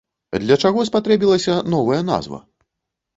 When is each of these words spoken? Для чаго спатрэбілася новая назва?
Для 0.43 0.55
чаго 0.61 0.85
спатрэбілася 0.89 1.57
новая 1.73 1.99
назва? 2.09 2.39